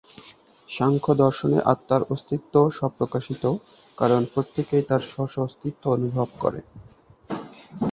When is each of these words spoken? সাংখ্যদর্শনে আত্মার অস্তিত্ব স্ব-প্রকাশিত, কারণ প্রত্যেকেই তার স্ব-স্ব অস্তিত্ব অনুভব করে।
সাংখ্যদর্শনে 0.67 1.59
আত্মার 1.65 2.01
অস্তিত্ব 2.09 2.53
স্ব-প্রকাশিত, 2.69 3.43
কারণ 3.97 4.21
প্রত্যেকেই 4.33 4.83
তার 4.83 5.01
স্ব-স্ব 5.09 5.37
অস্তিত্ব 5.41 5.83
অনুভব 5.91 6.27
করে। 6.39 6.59